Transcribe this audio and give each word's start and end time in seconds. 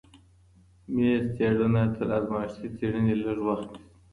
میز 0.93 1.23
څېړنه 1.35 1.83
تر 1.95 2.07
ازمایښتي 2.17 2.69
څېړنې 2.77 3.13
لږ 3.23 3.37
وخت 3.47 3.69
نیسي. 3.73 3.89